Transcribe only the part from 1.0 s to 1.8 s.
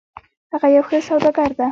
سوداګر ده